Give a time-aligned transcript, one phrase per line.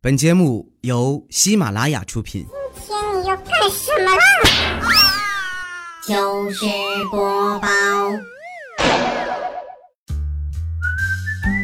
[0.00, 2.46] 本节目由喜马拉雅出品。
[2.86, 4.22] 今天你要干什么啦？
[6.06, 6.64] 糗事
[7.10, 7.68] 播报。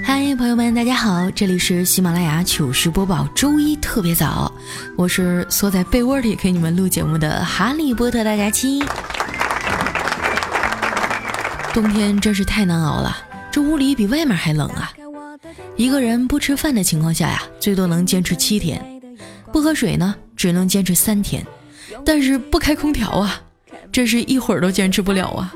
[0.05, 4.53] 嗨，朋友们，大家好，这里是喜马拉雅糗事播报，周一特别早，
[4.97, 8.83] 我是缩在被窝里给你们录节目的哈利波特大假期。
[11.73, 13.17] 冬天真是太难熬了，
[13.53, 14.93] 这屋里比外面还冷啊！
[15.77, 18.79] 一个人不吃饭的情况下呀，最多能坚持七天；
[19.53, 21.45] 不喝水呢，只能坚持三天。
[22.05, 23.41] 但是不开空调啊，
[23.93, 25.55] 真是一会儿都坚持不了啊！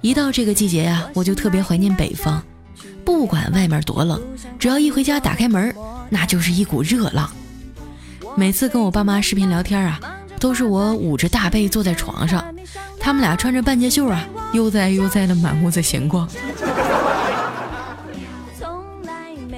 [0.00, 2.42] 一到这个季节呀，我就特别怀念北方。
[3.04, 4.20] 不管外面多冷，
[4.58, 5.74] 只要一回家打开门，
[6.08, 7.30] 那就是一股热浪。
[8.36, 10.00] 每次跟我爸妈视频聊天啊，
[10.38, 12.44] 都是我捂着大被坐在床上，
[12.98, 16.28] 他们俩穿着半截袖啊，悠哉悠哉的满屋子闲逛。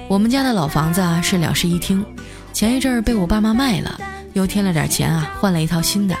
[0.07, 2.05] 我们家的老房子啊是两室一厅，
[2.53, 3.99] 前一阵儿被我爸妈卖了，
[4.33, 6.15] 又添了点钱啊，换了一套新的。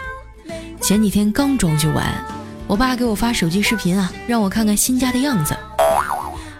[0.81, 2.11] 前几天刚装修完，
[2.65, 5.55] 我爸给我发手机视频啊，让我看看新家的样子。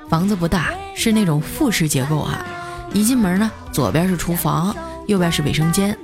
[0.07, 2.45] 房子不大，是那种复式结构啊。
[2.93, 4.75] 一进门呢，左边是厨房，
[5.07, 5.97] 右边是卫生间，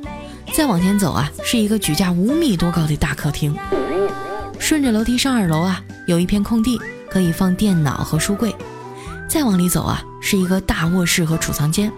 [0.54, 3.56] 再往前走啊，是一个举架五米多高的大客厅。
[4.58, 8.56] 顺着楼梯上二楼啊，有一片空地，可以放电脑和书柜。
[9.30, 11.92] 再往里走啊，是一个大卧室和储藏间。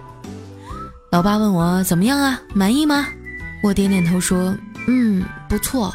[1.12, 3.06] 老爸问我怎么样啊，满意吗？
[3.62, 4.56] 我点点头说，
[4.88, 5.94] 嗯，不错。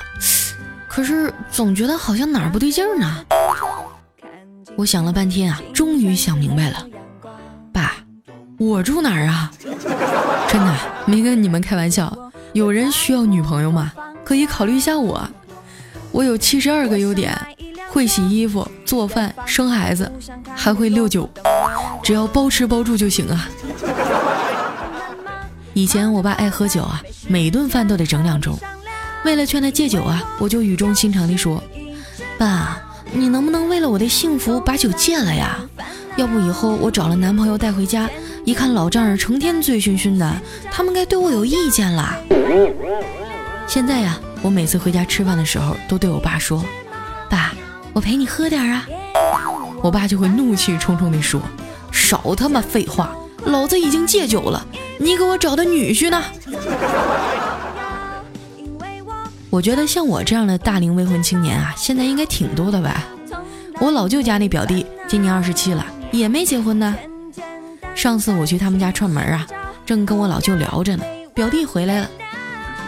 [0.88, 3.25] 可是总觉得好像哪儿不对劲儿呢。
[4.75, 6.88] 我想了半天啊，终于想明白了。
[7.73, 7.94] 爸，
[8.57, 9.52] 我住哪儿啊？
[10.47, 12.16] 真的没跟你们开玩笑。
[12.53, 13.91] 有人需要女朋友吗？
[14.23, 15.30] 可以考虑一下我。
[16.11, 17.38] 我有七十二个优点。
[18.00, 20.09] 会洗衣服、做饭、生孩子，
[20.55, 21.30] 还会六九，
[22.02, 23.50] 只要包吃包住就行啊。
[25.73, 28.58] 以前我爸爱喝酒啊，每顿饭都得整两盅。
[29.25, 31.61] 为了劝他戒酒啊，我就语重心长地说
[32.40, 32.81] ：“爸，
[33.12, 35.59] 你能不能为了我的幸福把酒戒了呀？
[36.16, 38.09] 要不以后我找了男朋友带回家，
[38.45, 40.41] 一看老丈人成天醉醺醺的，
[40.72, 42.16] 他们该对我有意见了。”
[43.68, 46.63] 现在呀，我每次回家吃饭的时候，都对我爸说
[47.29, 47.53] ：“爸。”
[48.00, 48.88] 我陪你喝点啊，
[49.84, 51.42] 我爸就会怒气冲冲地说
[51.92, 53.12] ：“少他妈废话，
[53.44, 54.66] 老子已经戒酒了，
[54.98, 56.24] 你给我找的女婿呢？”
[59.52, 63.04] 我觉得像我这样的大龄未婚青年啊，现在应该挺多的吧？
[63.82, 66.96] 我老舅家那表弟今年二十七了，也没结婚呢。
[67.96, 69.46] 上次我去他们家串门啊，
[69.86, 72.10] 正跟我老舅聊着呢，表弟回来了，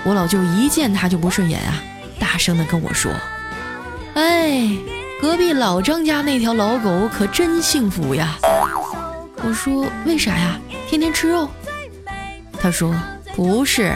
[0.06, 1.84] 我老舅一见他就不顺眼啊，
[2.18, 3.12] 大声的跟我说
[4.16, 4.70] ：“哎。”
[5.22, 8.36] 隔壁老张家那条老狗可真幸福呀！
[9.44, 10.60] 我说为啥呀？
[10.90, 11.48] 天天吃肉。
[12.60, 12.92] 他说
[13.36, 13.94] 不是，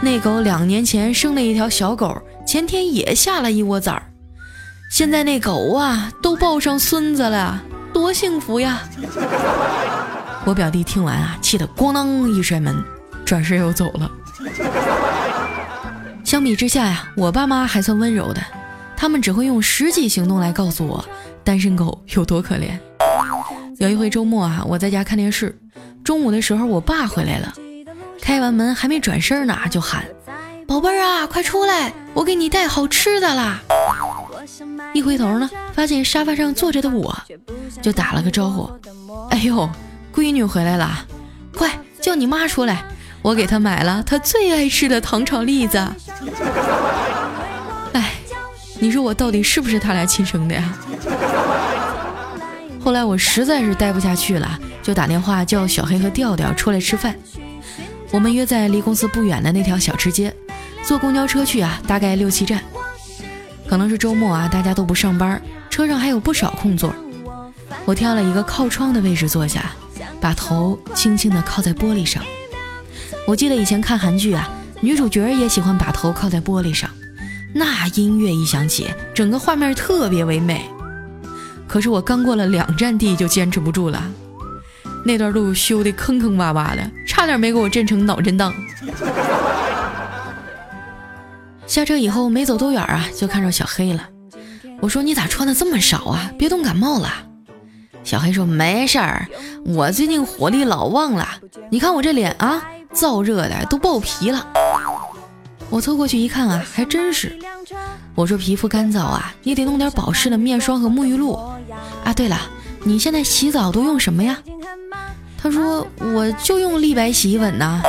[0.00, 4.02] 那狗两年前生了一条小狗，前天也下了一窝崽儿，
[4.90, 7.62] 现在那狗啊都抱上孙子了，
[7.92, 8.80] 多幸福呀！
[10.44, 12.74] 我表弟听完啊，气得咣当一摔门，
[13.24, 14.10] 转身又走了。
[16.24, 18.42] 相比之下呀，我爸妈还算温柔的。
[19.00, 21.02] 他们只会用实际行动来告诉我，
[21.42, 22.78] 单身狗有多可怜。
[23.78, 25.58] 有一回周末啊，我在家看电视，
[26.04, 27.50] 中午的时候我爸回来了，
[28.20, 30.04] 开完门还没转身呢，就喊
[30.68, 33.62] ：“宝贝儿啊，快出来，我给你带好吃的啦！”
[34.92, 37.16] 一回头呢，发现沙发上坐着的我，
[37.80, 38.70] 就打了个招呼
[39.32, 39.66] ：“哎呦，
[40.14, 41.06] 闺女回来了，
[41.56, 41.70] 快
[42.02, 42.84] 叫你妈出来，
[43.22, 45.82] 我给她买了她最爱吃的糖炒栗子。”
[48.80, 50.74] 你说我到底是不是他俩亲生的呀？
[52.82, 57.14] 后来我实在是待不下去了，就打电话叫小黑和调调出来吃饭。
[58.10, 60.34] 我们约在离公司不远的那条小吃街，
[60.82, 62.60] 坐公交车去啊，大概六七站。
[63.68, 66.92] 可能是周末啊，大家都不上班，车上还有不少空座。
[67.84, 69.70] 我挑了一个靠窗的位置坐下，
[70.20, 72.20] 把头轻轻地靠在玻璃上。
[73.26, 74.50] 我记得以前看韩剧啊，
[74.80, 76.89] 女主角也喜欢把头靠在玻璃上。
[77.52, 80.68] 那音乐一响起，整个画面特别唯美。
[81.66, 84.02] 可是我刚过了两站地就坚持不住了，
[85.04, 88.52] 那段路修的坑坑洼洼的，差点没给我震成脑震荡。
[91.66, 94.08] 下车以后没走多远啊，就看着小黑了。
[94.80, 96.32] 我说：“你咋穿的这么少啊？
[96.38, 97.08] 别冻感冒了。”
[98.02, 99.28] 小黑说：“没事儿，
[99.66, 101.28] 我最近火力老旺了。
[101.70, 102.62] 你看我这脸啊，
[102.94, 104.46] 燥热的都爆皮了。”
[105.70, 107.38] 我凑过去一看啊，还真是。
[108.14, 111.34] 我说皮肤干燥啊，你得弄点保湿的面霜和沐浴露。
[112.04, 112.36] 啊，对了，
[112.82, 114.36] 你现在洗澡都用什么呀？
[115.42, 117.80] 他说我就用立白洗衣粉呐，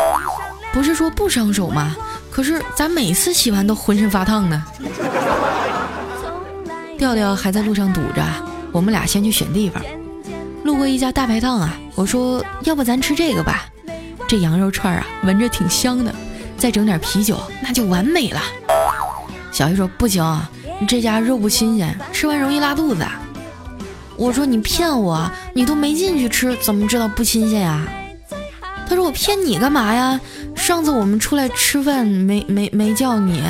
[0.71, 1.95] 不是说不伤手吗？
[2.29, 4.63] 可是咱每次洗完都浑身发烫呢？
[6.97, 8.23] 调调还在路上堵着，
[8.71, 9.83] 我们俩先去选地方。
[10.63, 13.65] 路过一家大排档啊，我说要不咱吃这个吧，
[14.27, 16.13] 这羊肉串啊闻着挺香的，
[16.61, 18.39] 再整点啤酒那就完美了。
[19.51, 20.23] 小姨说不行，
[20.87, 23.03] 这家肉不新鲜，吃完容易拉肚子。
[24.15, 27.81] 我说你骗我，你都没进去吃，怎么知道不新鲜呀？
[28.87, 30.21] 他说我骗你干嘛呀？
[30.55, 33.41] 上次我们出来吃饭没没没叫你，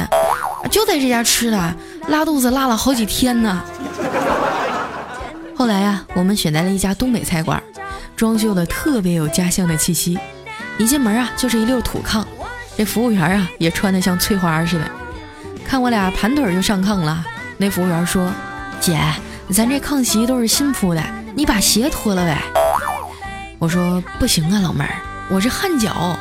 [0.71, 1.75] 就在这家吃的，
[2.07, 3.61] 拉肚子拉了好几天呢。
[5.53, 7.61] 后来呀，我们选在了一家东北菜馆，
[8.15, 10.17] 装修的特别有家乡的气息。
[10.77, 12.23] 一进门啊，就是一溜土炕，
[12.81, 14.91] 那服务员啊也穿的像翠花似的。
[15.63, 17.23] 看我俩盘腿就上炕了，
[17.57, 18.33] 那服务员说
[18.81, 18.99] ：“姐。”
[19.53, 21.03] 咱这炕席都是新铺的，
[21.35, 22.41] 你把鞋脱了呗。
[23.59, 24.95] 我说不行啊，老妹儿，
[25.29, 26.17] 我是汗脚，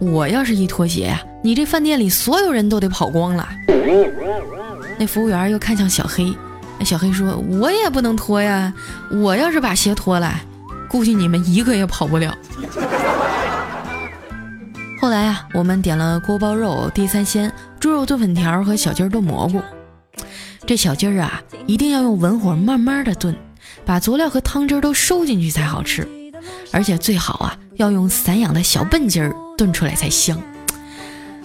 [0.00, 3.48] 我要是一脱鞋呀，你这饭店里所有人都得跑光了。
[4.98, 6.30] 那服务员又看向小黑，
[6.78, 8.70] 那小黑说：“我也不能脱呀，
[9.10, 10.34] 我要是把鞋脱了，
[10.90, 12.36] 估计你们一个也跑不了。”
[15.60, 19.60] 我们点了锅包肉、地三鲜、猪肉炖粉条和小鸡炖蘑菇。
[20.64, 23.36] 这小鸡儿啊，一定要用文火慢慢的炖，
[23.84, 26.08] 把佐料和汤汁都收进去才好吃。
[26.72, 30.40] 而且最好啊，要用散养的小笨鸡儿炖出来才香。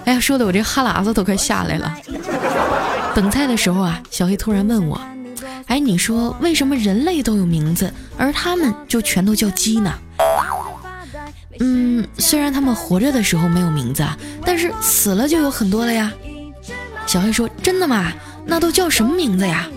[0.05, 1.93] 哎呀，说的我这哈喇子都快下来了。
[3.13, 4.97] 等菜的时候啊，小黑突然问我
[5.67, 9.93] ：“哎，你说为什么人类都有名字，而他们就全都叫鸡呢？”
[11.59, 14.05] 嗯，虽然他们活着的时候没有名字，
[14.43, 16.11] 但是死了就有很多了呀。
[17.05, 18.11] 小黑说：“真的吗？”
[18.45, 19.67] 那都叫什么名字呀？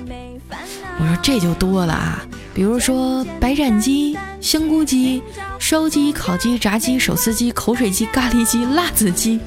[1.00, 2.22] 我说这就多了啊，
[2.52, 5.22] 比如说白斩鸡、香菇鸡、
[5.58, 9.40] 烧鸡、烤鸡、炸鸡、手撕鸡、口水鸡、咖喱鸡、辣子鸡。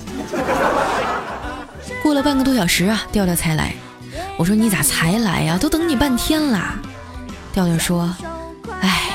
[2.02, 3.76] 过了半个多小时啊，调调才来。
[4.38, 5.58] 我说你咋才来呀？
[5.58, 6.80] 都等你半天了。
[7.54, 8.16] 调调说
[8.82, 9.10] ：“哎，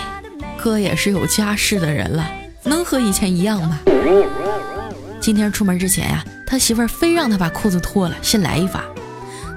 [0.57, 2.29] 哥也是有家室的人了，
[2.67, 3.79] 能和以前一样吗？”
[5.21, 8.85] 今天出门之前呀，他媳妇儿非让他把裤子脱了，先来一发。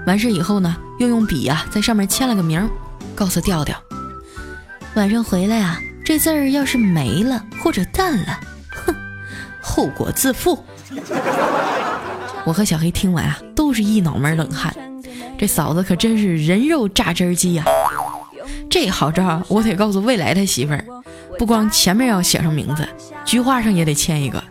[0.07, 2.67] 完事以后呢，又用笔呀在上面签了个名，
[3.13, 3.75] 告诉调调，
[4.95, 8.39] 晚上回来啊，这字儿要是没了或者淡了，
[8.85, 8.95] 哼，
[9.61, 10.63] 后果自负。
[12.45, 14.73] 我和小黑听完啊，都是一脑门冷汗。
[15.37, 17.63] 这嫂子可真是人肉榨汁机呀！
[18.69, 20.83] 这好招，我得告诉未来他媳妇儿，
[21.39, 22.85] 不光前面要写上名字，
[23.23, 24.43] 菊花上也得签一个。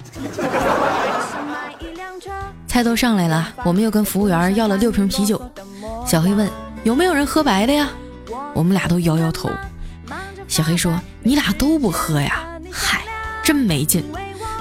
[2.67, 5.39] 菜都上来了，我们又跟服务员要了六瓶啤酒。
[6.07, 6.49] 小黑问
[6.85, 7.91] 有没有人喝白的呀？
[8.55, 9.51] 我们俩都摇摇头。
[10.49, 12.47] 小黑说：“你俩都不喝呀？
[12.73, 13.03] 嗨，
[13.43, 14.03] 真没劲。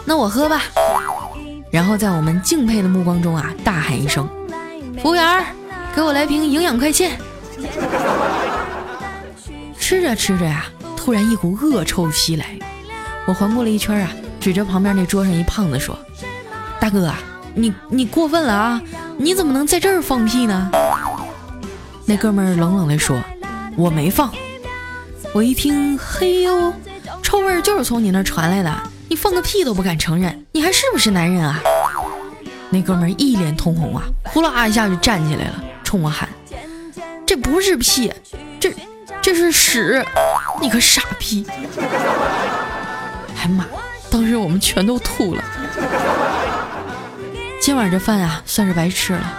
[0.04, 0.64] 那我喝吧。”
[1.72, 4.28] 然后在我们敬佩的目光中啊，大喊一声
[5.02, 5.46] ：“服务员，
[5.96, 7.12] 给我来瓶营养快线。”
[9.80, 10.66] 吃着吃着呀，
[11.08, 12.60] 突然一股恶臭袭来。
[13.26, 14.12] 我环顾了一圈啊，
[14.42, 15.98] 指着旁边那桌上一胖子说
[16.82, 17.10] ：“大哥。”
[17.56, 18.82] 你你过分了啊！
[19.18, 20.70] 你怎么能在这儿放屁呢？
[22.06, 23.24] 那哥们儿冷冷地说
[23.78, 24.30] ：“我没放。”
[25.34, 26.74] 我一听，嘿呦，
[27.24, 28.78] 臭味就是从你那儿传来的。
[29.08, 31.62] 你放个屁都不敢承认，你还是不是男人啊？
[32.70, 36.28] 那哥们儿一脸通红啊，呼啦一下就站起来了，冲我喊
[37.26, 38.12] ：“这不是屁，
[38.60, 38.74] 这
[39.28, 40.06] 这是屎！
[40.62, 41.46] 你个傻逼！”
[43.36, 43.66] 哎妈！
[44.10, 45.44] 当时我们全都吐了。
[47.60, 49.34] 今晚这饭啊，算是白吃了。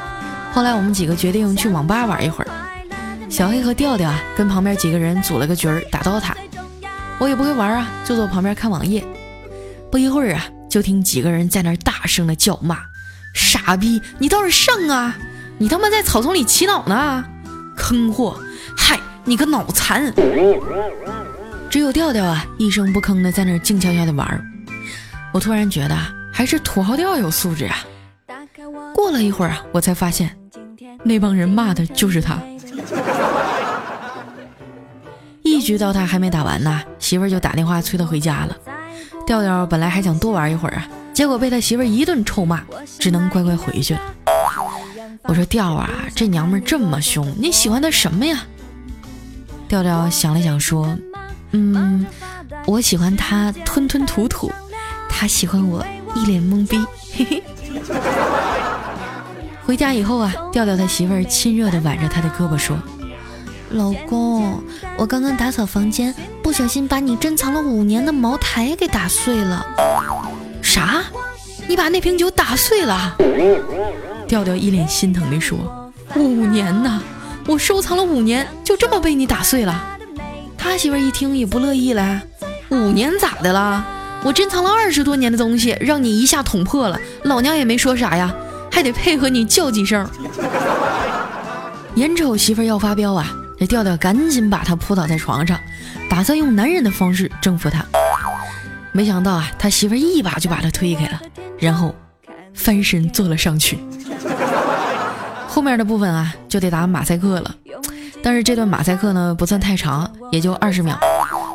[0.52, 2.50] 后来我们几个决定去网吧玩一会儿。
[3.30, 6.36] 小黑和调调啊，跟旁边几个人组了个局儿打刀塔。
[7.18, 9.02] 我也不会玩啊，就坐旁边看网页。
[9.90, 12.76] 不一会儿啊，就听几个人在那儿大声的叫骂
[13.32, 15.16] ：“傻逼，你倒是上啊！
[15.56, 17.24] 你他妈在草丛里骑脑呢！
[17.74, 18.38] 坑货！
[19.28, 20.10] 你个脑残！”
[21.68, 24.42] 只有调调啊，一声不吭的在那儿静悄悄的玩。
[25.34, 25.94] 我突然觉得，
[26.32, 27.76] 还是土豪调有素质啊！
[28.94, 30.34] 过了一会儿啊，我才发现，
[31.04, 32.38] 那帮人骂的就是他。
[35.42, 38.56] 一局到他还没打完呢，媳妇儿就打电话催他回家了。
[39.26, 42.62] 调调本来还想多玩一会儿啊，结果被他媳妇儿一顿臭骂，
[42.98, 44.00] 只能乖乖回去了。
[45.24, 48.42] 我说调啊，这娘们这么凶，你喜欢她什么呀？
[49.68, 50.96] 调调想了想说，
[51.52, 52.06] 嗯，
[52.66, 54.50] 我喜欢他吞吞吐吐，
[55.08, 55.84] 他喜欢我
[56.14, 56.78] 一脸懵逼，
[57.14, 57.42] 嘿嘿。
[59.64, 62.78] 回家以后啊，调调他媳妇儿亲热的挽着他的胳膊说
[63.70, 64.62] ：“老公，
[64.96, 69.66] 我刚刚打扫房间，不小小心把你珍藏了五年的茅台给打碎了。
[70.62, 71.04] 啥？
[71.68, 73.14] 你把那瓶酒打碎了？
[74.26, 77.02] 调调一脸心疼地说：“五年呐，
[77.48, 79.96] 我收藏了五年，就这么被你打碎了？”
[80.58, 82.20] 他媳妇一听也不乐意了，
[82.68, 83.82] 五年咋的了？
[84.22, 88.34] 我珍藏了二十多年的东西，让你一下捅破了，老娘也没说啥呀，
[88.70, 90.06] 还得配合你叫几声。
[91.94, 95.58] 眼瞅媳妇要发飙啊，这调调赶紧把他扑倒在床上，
[96.10, 97.82] 打算用男人的方式征服他。
[98.92, 101.18] 没想到啊，他媳妇一把就把他推开了，
[101.58, 101.94] 然后
[102.52, 103.78] 翻身坐了上去。
[105.48, 107.54] 后面的部分啊，就得打马赛克了。
[108.22, 110.98] 但是这段马赛克呢，不算太长，也就二十秒。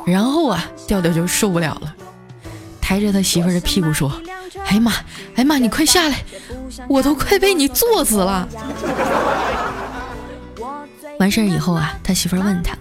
[0.05, 1.93] 然后啊，调调就受不了了，
[2.81, 4.11] 抬着他媳妇的屁股说
[4.65, 4.91] ：“哎呀妈，
[5.35, 6.23] 哎呀妈，你快下来，
[6.89, 8.47] 我都快被你坐死了。”
[11.19, 12.75] 完事儿以后啊，他媳妇问他：“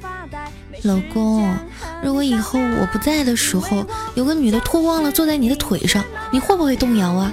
[0.83, 1.55] 老公，
[2.03, 6.03] 如果以后我不在的时候，有个女的脱光了坐在你的腿上，
[6.33, 7.31] 你会不会动摇啊？”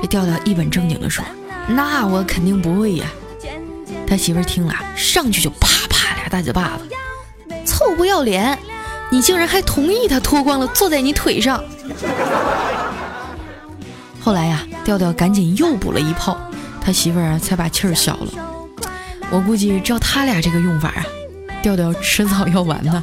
[0.00, 1.24] 这调调一本正经的说
[1.68, 3.06] ：“那我肯定不会呀。”
[4.06, 6.88] 他媳妇儿听了，上去就啪啪俩大嘴巴子，
[7.64, 8.58] 臭不要脸！
[9.10, 11.62] 你竟然还同意他脱光了坐在你腿上。
[14.20, 16.38] 后来呀，调调赶紧又补了一炮，
[16.80, 18.32] 他媳妇儿才把气儿消了。
[19.30, 21.04] 我估计照他俩这个用法啊，
[21.62, 23.02] 调调迟早要完的。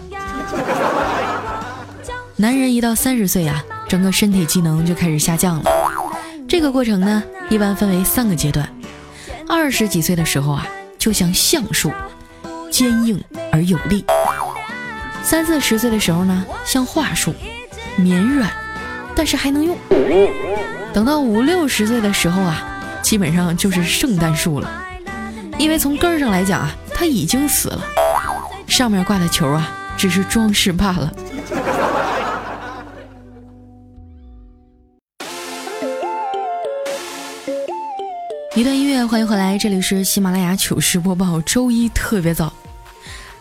[2.35, 5.71] 男人一到三十岁啊，整个身体机能就开始下降了。
[6.47, 8.67] 这个过程呢，一般分为三个阶段。
[9.47, 10.67] 二十几岁的时候啊。
[10.99, 11.93] 就像橡树，
[12.69, 14.03] 坚硬而有力；
[15.23, 17.33] 三四十岁的时候呢，像桦树，
[17.95, 18.51] 绵软，
[19.15, 19.77] 但是还能用；
[20.93, 22.61] 等到五六十岁的时候啊，
[23.01, 24.69] 基本上就是圣诞树了，
[25.57, 27.81] 因为从根儿上来讲啊，它已经死了，
[28.67, 31.09] 上面挂的球啊，只是装饰罢了。
[38.59, 42.51] 一段音乐，欢迎回来，这里是喜马拉雅糗事播报，周一特别早。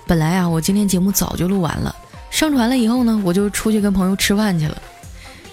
[0.06, 1.92] 本来啊，我今天节目早就录完了，
[2.30, 4.80] 上传了以后呢，我就出去跟朋友吃饭去了。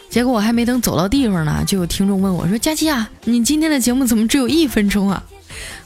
[0.07, 5.23] 结果我还没等走到地方呢，就有听众问我说：“佳琪啊，你今天的节目怎么只有一分钟啊？”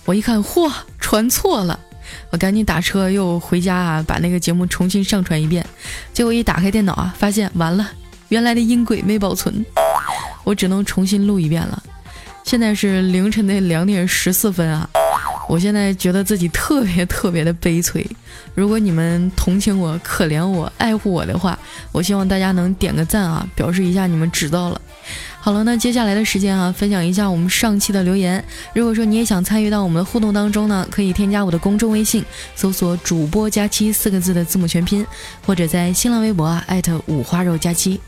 [0.03, 0.69] 我一看，嚯，
[0.99, 1.79] 传错了，
[2.31, 5.65] 我赶紧打车又回家啊，把那个节目重新上传一遍。
[6.11, 7.89] 结果一打开电脑啊，发现完了，
[8.27, 9.65] 原来的音轨没保存，
[10.43, 11.81] 我只能重新录一遍了。
[12.49, 14.89] 现在是凌晨的两点十四分啊！
[15.47, 18.03] 我现在觉得自己特别特别的悲催。
[18.55, 21.55] 如果你们同情我、可怜我、爱护我的话，
[21.91, 24.81] 我希望大家能点个赞啊，表示一下你们知道了。
[25.39, 28.43] 好了，那接下来的时间啊，分享一下我们上期的留言。
[28.73, 32.25] 如果说你也想参与到我们的互动当中呢，可以添加我的公众微信，
[32.55, 35.05] 搜索“主播佳期”四个字的字母全拼，
[35.45, 38.01] 或者在新浪微博啊艾特五花肉佳期。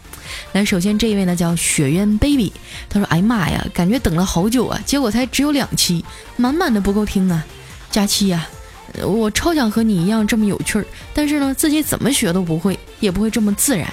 [0.54, 2.52] 来，首先这一位呢叫雪渊 baby，
[2.90, 6.04] 他说：“哎呀妈呀，感觉等了好久啊，结果才只有两期，
[6.36, 7.46] 满满的不够听啊！
[7.90, 8.48] 佳期呀，
[9.04, 13.88] 我超想和你一样这么有趣儿，但是呢，自己怎么学都不会，也不会这么自然。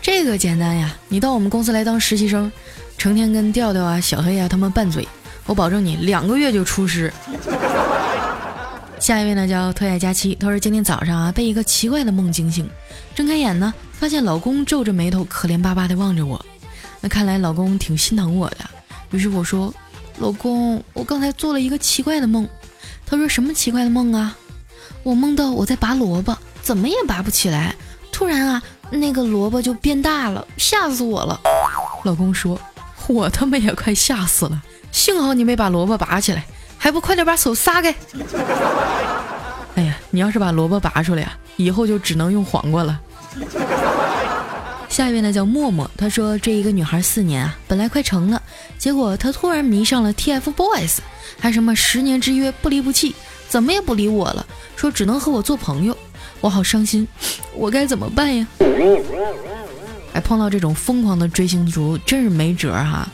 [0.00, 2.50] 这个简单呀，你到我们公司来当实习生，
[2.96, 5.06] 成天跟调调啊、小黑啊他们拌嘴，
[5.46, 7.12] 我保证你两个月就出师。
[8.98, 12.68] ”下一位呢叫特爱佳期，他说今天早上啊被一个奇怪的梦惊醒，
[13.14, 13.72] 睁开眼呢。
[13.98, 16.44] 发现老公皱着眉头，可怜巴巴地望着我，
[17.00, 18.58] 那看来老公挺心疼我的。
[19.10, 19.72] 于是我说
[20.18, 22.46] ：“老公，我刚才做了一个奇怪的梦。”
[23.06, 24.36] 他说：“什么奇怪的梦啊？”
[25.02, 27.74] 我梦到我在拔萝卜，怎么也拔不起来。
[28.12, 31.40] 突然啊，那个萝卜就变大了，吓死我了。
[32.04, 32.60] 老公说
[33.08, 34.62] ：“我他妈也快吓死了，
[34.92, 36.44] 幸好你没把萝卜拔起来，
[36.76, 37.94] 还不快点把手撒开。
[39.76, 43.00] ”哎呀，你要是把萝卜拔出来呀，以后就只能用黄瓜了。
[44.96, 48.42] 下一位呢叫默默，他说这一个女孩四年啊，本来快成了，
[48.78, 51.00] 结果她突然迷上了 TFBOYS，
[51.38, 53.14] 还什么十年之约不离不弃，
[53.46, 55.94] 怎么也不理我了，说只能和我做朋友，
[56.40, 57.06] 我好伤心，
[57.52, 58.46] 我该怎么办呀？
[60.14, 63.06] 哎，碰到这种疯狂的追星族真是没辙哈。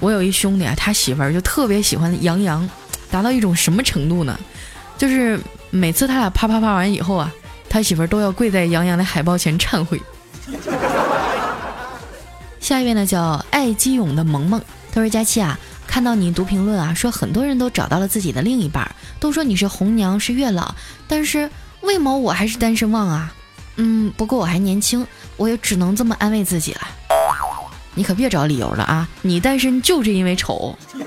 [0.00, 2.66] 我有一兄弟啊，他媳妇儿就特别喜欢杨洋，
[3.10, 4.40] 达到一种什么程度呢？
[4.96, 5.38] 就是
[5.68, 7.30] 每次他俩啪啪啪完以后啊。
[7.68, 10.00] 他媳妇儿都要跪在杨洋的海报前忏悔。
[12.66, 14.60] 下一位呢叫爱基勇的萌萌，
[14.92, 15.56] 他说：“佳期啊，
[15.86, 20.74] 看到你读评论啊，说很多人都找到了自己的另一半，都说你是红娘是月老，
[21.06, 21.48] 但是
[21.82, 23.32] 为毛我还是单身汪啊？
[23.76, 25.06] 嗯，不过我还年轻，
[25.36, 26.80] 我也只能这么安慰自己了。
[27.94, 30.76] 你可别找理由了啊，你单身就是因为丑。”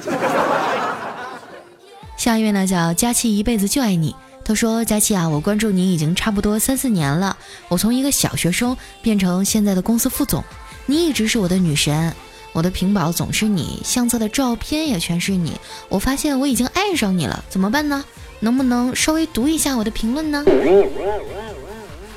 [2.15, 4.15] 下一位呢叫佳期一辈子就爱你。
[4.45, 7.35] 他说：“佳琪啊，我关注你已经差不多三四年了，
[7.67, 10.41] 我从一个小学生变成现在的公司副总，
[10.89, 12.11] 你一直是我的女神，
[12.51, 15.53] 我的屏保总是你，相册的照片也全是你，
[15.87, 18.03] 我发现我已经爱上你了，怎么办呢？
[18.39, 20.43] 能不能稍微读一下我的评论呢？”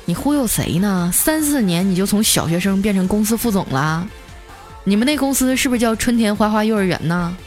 [0.05, 1.11] 你忽悠谁呢？
[1.13, 4.07] 三四年你就从小学生变成公司副总了？
[4.83, 7.37] 你们那公司是不是叫春田花花幼儿园呢？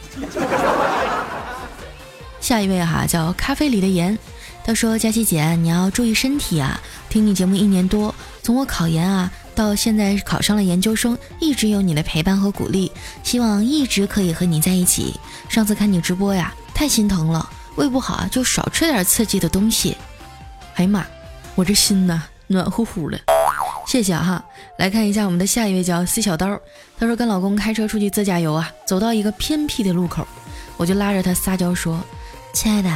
[2.39, 4.17] 下一位哈叫咖啡里的盐，
[4.63, 6.79] 他说：“佳琪姐，你要注意身体啊！
[7.09, 12.91] 听你节目一年多，从我考研啊到现在考上了研究生，一直有你的陪伴和鼓励，
[13.23, 15.19] 希望一直可以和你在一起。
[15.49, 19.97] 上次看你直播呀，太心疼了，胃不好啊就少吃点刺激的东西。
[20.75, 21.05] 哎呀妈，
[21.55, 23.19] 我这心呐！”暖乎乎的，
[23.85, 24.41] 谢谢哈。
[24.77, 26.57] 来看一下我们的下一位叫 C 小刀，
[26.97, 30.25] 他说跟老公开车出去自驾游啊，走到一个偏僻的路口，
[30.77, 31.99] 我就拉着他撒娇说
[32.55, 32.89] ：“亲爱的，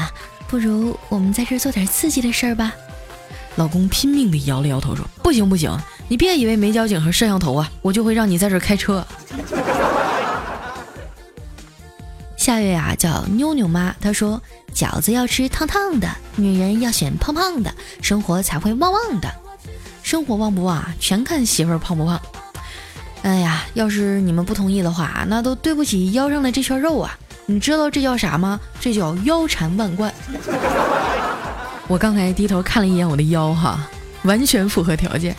[0.48, 2.72] 不如我们在这做点刺激的事儿吧。”
[3.58, 5.78] 老公拼命的摇了摇头说：“不行不行，
[6.12, 9.08] 你别以为没交警和摄像头啊，我就会让你在这儿开车。”
[12.36, 14.42] 下一位啊叫妞妞妈，她说
[14.76, 19.34] ：“饺子要吃烫烫的，女人要选胖胖的，生活才会旺旺的。”
[20.04, 22.20] 生活旺不旺，全看媳妇儿胖不胖。
[23.22, 27.18] 哎呀，要是你们不同意的话，那都对不起腰上的这圈肉啊！
[27.46, 28.60] 你知道这叫啥吗？
[28.82, 30.14] 这叫腰缠万贯。
[31.88, 33.88] 我刚才低头看了一眼我的腰，哈，
[34.24, 35.34] 完全符合条件。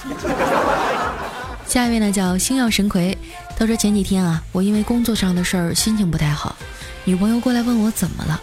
[1.73, 3.17] 下一位呢，叫星耀神葵。
[3.57, 6.55] 他说前几天啊，我因为工作上的事儿心情不太好，
[7.05, 8.39] 女朋友过来问我怎么了，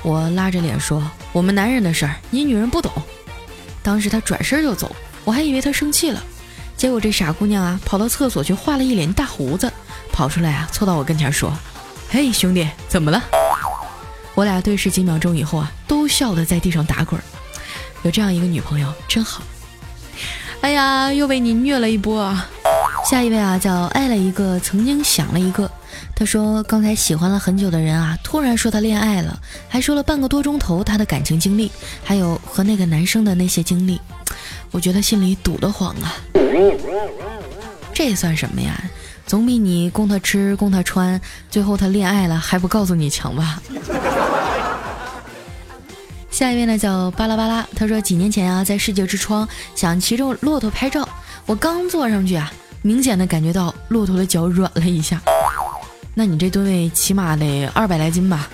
[0.00, 2.90] 我拉着脸说：“我们男人的事儿，你女人不懂。”
[3.84, 4.96] 当时他转身就走。
[5.26, 6.24] 我还以为他生气了，
[6.74, 9.70] 结果这傻姑娘啊，跑到厕所去画了一脸大胡子，
[10.10, 11.52] 跑出来啊，凑到我跟前说
[12.08, 13.22] ：“嘿，兄弟，怎么了？”
[14.34, 17.20] 我俩对视几秒钟以后啊，都笑得在地上打滚。
[18.04, 19.42] 有这样一个女朋友真好。
[20.62, 22.48] 哎呀，又被你虐了一波啊！
[23.04, 25.68] 下一位啊，叫爱了一个，曾经想了一个。
[26.14, 29.36] 他说刚才喜欢了很久的人啊，突然说他恋爱了，
[29.68, 31.70] 还说了半个多钟头他的感情经历，
[32.04, 34.00] 还有和那个男生的那些经历。
[34.70, 36.14] 我觉得心里堵得慌啊！
[37.92, 38.80] 这算什么呀？
[39.26, 43.60] 总比你供他吃、供他穿，最后他恋爱了还不告诉你强吧？
[46.30, 47.66] 下一位呢，叫巴拉巴拉。
[47.74, 51.08] 他说几年前啊，在世界之窗想骑着骆驼拍照，
[51.46, 55.20] 我刚坐上去啊，明显的感觉到骆驼的脚软了一下。
[56.14, 58.48] 那你这吨位起码得二百来斤吧？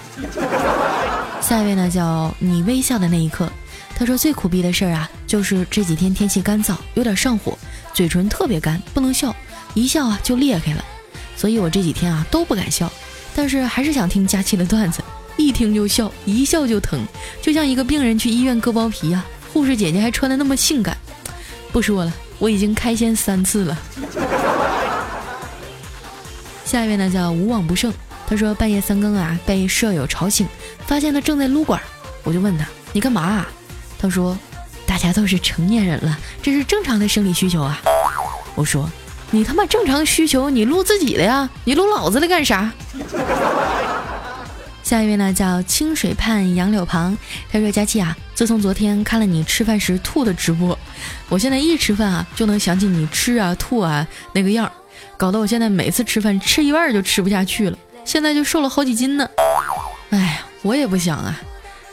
[1.41, 3.51] 下一位呢，叫你微笑的那一刻。
[3.95, 7.57] 他说最苦逼的事儿啊，就是这几天天气干燥，有点上火，
[7.95, 9.35] 嘴唇特别干，不能笑，
[9.73, 10.85] 一笑啊就裂开了。
[11.35, 12.93] 所以我这几天啊都不敢笑，
[13.35, 15.03] 但是还是想听佳期的段子，
[15.39, 17.07] 一听就笑，一笑就疼，
[17.41, 20.97] 就像一个病人去医院割包皮啊，护士姐姐还穿的那么性感。
[21.73, 23.79] 不说了，我已经开先三次了。
[26.65, 27.93] 下一位呢叫无往不胜，
[28.29, 30.47] 他说半夜三更啊被舍友吵醒，
[30.87, 31.81] 发现他正在撸管，
[32.25, 33.23] 我就问他你干嘛？
[33.23, 33.49] 啊？
[33.99, 34.37] 他说
[34.85, 37.81] ：“大家都是成年人了，这是正常的生理需求啊。”
[38.55, 38.91] 我说
[39.31, 41.49] ：“你他妈正常需求，你撸自己的呀？
[41.65, 42.71] 你撸老子的干啥？”
[44.87, 47.19] 下一位呢，叫清水畔杨柳旁。
[47.51, 50.79] 他说：“佳琪啊，自从昨天看了你吃饭时吐的直播，
[51.29, 54.71] 我现在一吃饭啊就能想起你吃啊吐啊那个样儿，
[55.17, 59.29] 搞得我现在每次吃饭吃一半就吃不下去了，现在就瘦了好几斤呢。
[60.11, 61.37] 哎呀，我也不想啊。”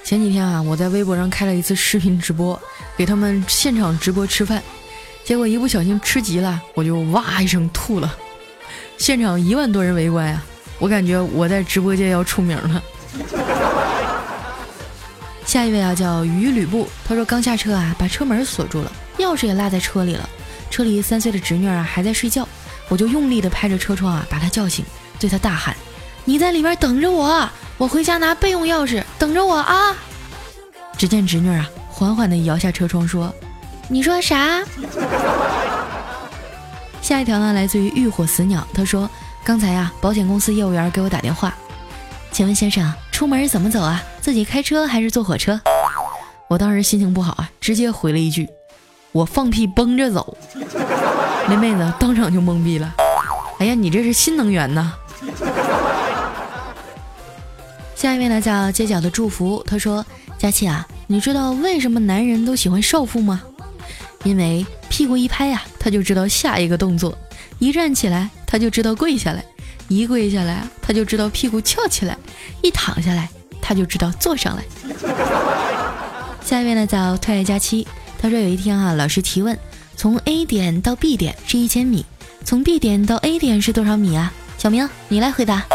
[0.06, 2.62] 前几天啊，我在微博上开了一次视频直播，
[2.96, 4.62] 给他们现场直播吃饭，
[5.26, 8.16] 结果一不小心吃急了，我就哇一声吐了，
[9.00, 10.46] 现场一万多人围观啊，
[10.80, 12.84] 我感觉我在直播间要出名了。
[15.46, 20.28] 下一位啊叫于吕布，他说刚下车啊，把车门锁住了，钥匙也落在车里了，
[20.70, 22.48] 车里三岁的侄女啊还在睡觉，
[22.90, 24.84] 我就用力的拍着车窗啊，把她叫醒，
[25.20, 25.76] 对她大喊
[26.26, 29.96] ：“你在里边等着我。”我回家拿备用钥匙，等着我啊！
[30.96, 33.34] 只见侄女啊，缓缓的摇下车窗说
[33.90, 34.64] ：“你说啥？”
[37.02, 39.10] 下一条呢，来自于浴火死鸟，他说
[39.46, 41.54] ：“刚才啊，保险公司业务员给我打电话，
[42.32, 44.02] 请问先生，出门怎么走啊？
[44.22, 45.60] 自己开车还是坐火车？”
[46.48, 48.48] 我当时心情不好啊，直接回了一句
[49.12, 50.38] ：“我放屁崩着走。
[51.50, 52.94] ”那妹子当场就懵逼了
[53.60, 54.94] ：“哎呀，你这是新能源呐！”
[57.96, 60.06] 下一位呢叫街角的祝福，他说
[60.40, 63.42] ：“佳琪啊，你知道为什么男人都喜欢少妇吗？
[64.24, 67.12] 因为屁股一拍呀，他就知道下一个动作；
[67.60, 69.42] 一站起来，他就知道跪下来；
[69.88, 72.14] 一跪下来，他就知道屁股翘起来；
[72.62, 73.28] 一躺下来，
[73.60, 74.64] 他就知道坐上来。
[76.46, 77.88] ”下一位呢叫特爱佳期，
[78.22, 79.58] 他说有一天啊，老师提问，
[79.98, 82.06] 从 A 点到 B 点是一千米，
[82.46, 84.32] 从 B 点到 A 点是多少米啊？
[84.60, 85.66] 小明，你来回答。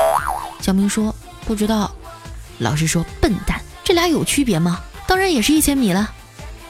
[0.60, 1.12] 小明说
[1.46, 1.90] 不知道。
[2.58, 4.80] 老师说笨蛋，这俩有区别吗？
[5.08, 6.08] 当然也是一千米了。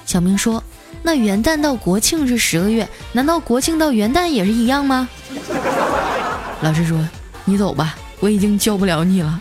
[0.07, 0.64] 小明说，
[1.03, 5.07] 那元旦到国庆是十个月，难道国庆到元旦也是一样吗？
[6.61, 6.99] 老师说，
[7.44, 9.40] 你走吧，我已经教不了你了。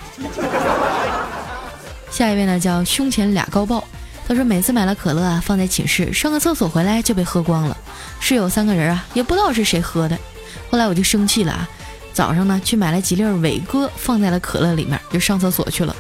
[2.12, 3.84] 下一位呢叫胸前俩高爆，
[4.28, 7.76] 他说每次买了可乐啊，放在寝室上个厕所回来就被喝光了，
[8.20, 10.18] 室友三个人啊也不知道是谁喝的，
[10.70, 11.68] 后来我就生气了啊，
[12.14, 15.96] 早上呢去买了几粒伟哥放在了可乐里面，就上厕所去了。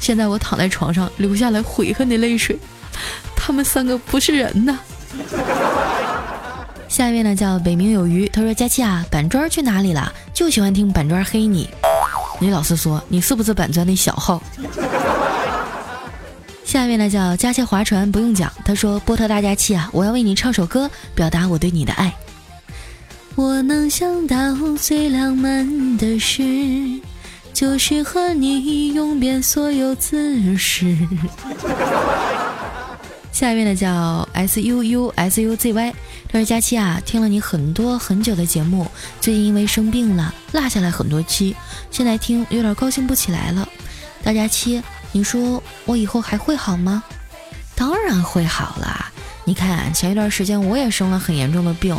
[0.00, 2.58] 现在我躺在床上流下了悔恨的泪水，
[3.34, 4.78] 他们三个不是人呐。
[6.94, 10.14] 下一位呢叫北冥有鱼，他说佳期啊，板砖去哪里了？
[10.32, 11.68] 就喜欢听板砖黑你。
[12.38, 14.40] 你老实说，你是不是板砖的小号？
[16.64, 22.14] 下一位呢叫佳期划船，不用讲，他说波特大佳期啊，我要为你唱首歌，表达我对你的爱。
[23.34, 26.44] 我能想到最浪漫的事，
[27.52, 30.96] 就是和你用遍所有姿势。
[33.34, 35.94] 下一位呢叫 S U U S U Z Y，
[36.28, 38.88] 他说佳期啊，听了你很多很久的节目，
[39.20, 41.56] 最近因为生病了，落下来很多期，
[41.90, 43.68] 现在听有点高兴不起来了。
[44.22, 47.02] 大佳期，你说我以后还会好吗？
[47.74, 49.10] 当然会好啦！
[49.44, 51.96] 你看前一段时间我也生了很严重的病，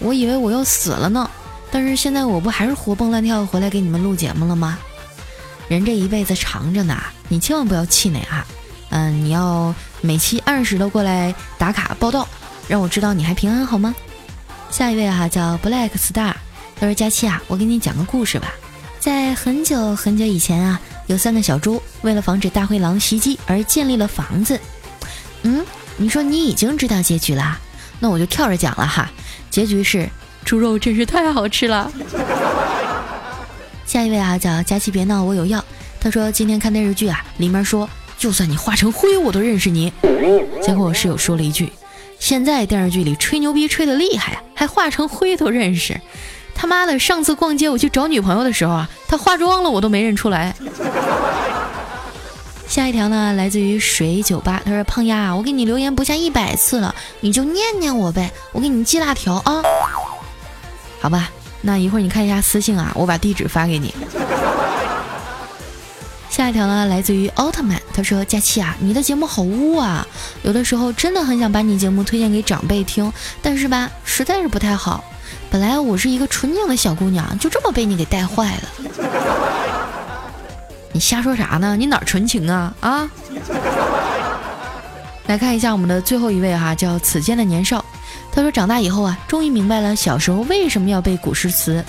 [0.00, 1.30] 我以为我要死了呢，
[1.70, 4.76] 但是现在我不还是活蹦乱跳回来给你们录节目了吗？
[5.68, 8.44] 人这一辈子长着呢，你千万不要气馁啊！
[8.90, 12.28] 嗯，你要每期按时都过来打卡报道，
[12.68, 13.94] 让我知道你还平安好吗？
[14.70, 16.34] 下一位哈叫 Black Star，
[16.74, 18.52] 他说佳期啊，我给你讲个故事吧。
[18.98, 24.60] 在很久很久以前啊，有三个小猪为了防止大灰狼袭击而建立了房子。
[25.42, 25.64] 嗯，
[25.96, 27.58] 你说你已经知道结局了，
[28.00, 29.08] 那我就跳着讲了哈。
[29.48, 30.08] 结局是
[30.44, 31.90] 猪肉真是太好吃了。
[33.86, 35.64] 下一位啊叫佳期别闹我有药，
[36.00, 37.88] 他说今天看电视剧啊，里面说。
[38.18, 39.92] 就算你化成灰，我都认识你。
[40.62, 41.72] 结果我室友说了一句
[42.18, 46.00] ：“现在电视剧里吹牛逼吹得厉害啊，还化成灰都认识。”
[46.54, 50.56] 他妈的，上次逛街我去找女朋友的时候啊，她化妆了我都没认出来。
[52.66, 59.62] 下一条呢，来自于水酒吧，他说：“胖丫，我给你留言不下一百次了，你就念念我呗，我给你寄辣条啊。”
[60.98, 63.94] 好吧，那一会儿你看一下私信啊，我把地址发给你。
[66.36, 70.06] 下一条呢，来自于奥特曼，他说：“佳期啊，你的节目好污啊，
[70.42, 75.02] 有的时候真的很想把你节目推荐给长辈听，但是吧，实在是不太好。
[75.50, 78.68] 本来我是一个纯净的小姑娘，就这么被你给带坏了。
[80.92, 81.74] 你瞎说啥呢？
[81.74, 83.10] 你哪纯情啊啊？
[85.28, 87.82] 来看一下我们的最后一位哈，叫此间的年少，
[88.30, 91.82] 他说长大以后啊，终于明白了小时候为什么要背古诗词。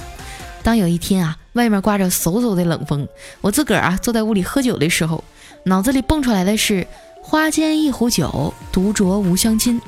[0.64, 3.06] 当有一天啊。”外面刮着嗖嗖的冷风，
[3.42, 5.24] 我自个儿啊坐在屋里喝酒的时候，
[5.64, 6.88] 脑子里蹦出来的是
[7.22, 9.82] “花间一壶酒，独酌无相亲。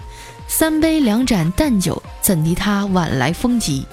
[0.47, 3.85] 三杯两盏淡酒，怎敌他晚来风急？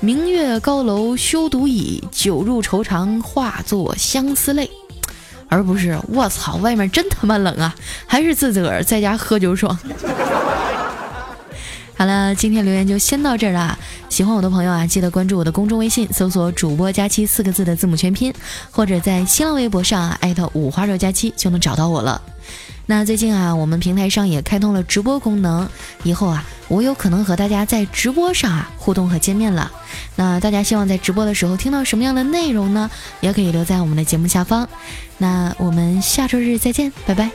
[0.00, 4.68] 明月高楼休独倚，酒入愁肠化作相思泪。”
[5.48, 7.74] 而不是我操，外面真他妈冷啊！
[8.06, 9.76] 还是自个儿在家喝酒爽。
[12.00, 13.78] 好了，今天留言就先到这儿了。
[14.08, 18.32] 喜欢我的朋友啊，记得关注我的公众微信，搜索“主播佳期”四个字的字母全拼，
[18.70, 22.22] 或者在新浪微博上艾特五花肉佳期就能找到我了。
[22.86, 25.68] 那最近啊，我们平台上也开通了直播功能，
[26.02, 29.70] 以后啊，我有可能和大家在直播上啊互动和见面了。
[30.16, 32.90] 那大家希望在直播的时候听到什么样的内容呢？
[33.20, 34.66] 也可以留在我们的节目下方。
[35.18, 37.30] 那我们下周日再见，拜拜。